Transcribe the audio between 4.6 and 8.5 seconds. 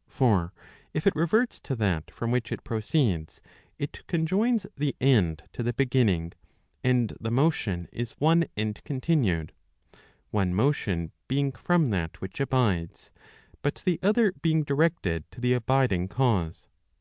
the end to the beginning, and the motion is one